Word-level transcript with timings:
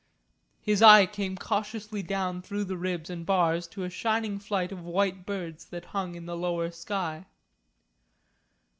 His 0.63 0.81
eye 0.81 1.05
came 1.05 1.37
cautiously 1.37 2.01
down 2.01 2.41
through 2.41 2.63
the 2.63 2.75
ribs 2.75 3.07
and 3.11 3.23
bars 3.23 3.67
to 3.67 3.83
a 3.83 3.89
shining 3.91 4.39
flight 4.39 4.71
of 4.71 4.81
white 4.81 5.27
birds 5.27 5.65
that 5.65 5.85
hung 5.93 6.15
in 6.15 6.25
the 6.25 6.35
lower 6.35 6.71
sky. 6.71 7.27